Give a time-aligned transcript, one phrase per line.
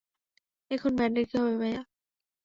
[0.71, 1.81] এখন ব্যান্ডের কী হবে ভাইয়া?